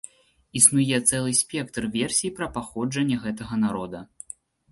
[0.59, 3.99] Існуе цэлы спектр версій пра паходжанне гэтага народа.